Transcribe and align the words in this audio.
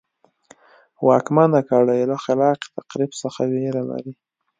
واکمنه 1.07 1.59
کړۍ 1.69 2.01
له 2.11 2.17
خلاق 2.23 2.59
تخریب 2.75 3.11
څخه 3.21 3.41
وېره 3.51 3.81
لري. 3.89 4.13